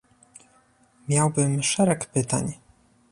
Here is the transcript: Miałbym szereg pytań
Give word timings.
Miałbym 1.09 1.63
szereg 1.63 2.05
pytań 2.13 2.53